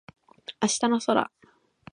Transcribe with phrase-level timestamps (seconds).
[0.59, 1.31] 明日の空